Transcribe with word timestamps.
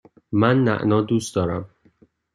من 0.31 0.63
نعنا 0.63 1.01
دوست 1.01 1.35
دارم. 1.35 1.69